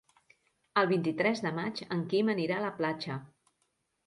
El 0.81 0.87
vint-i-tres 0.91 1.43
de 1.47 1.51
maig 1.59 1.83
en 1.97 2.01
Quim 2.15 2.33
anirà 2.35 2.57
a 2.57 2.65
la 2.65 2.73
platja. 2.81 3.21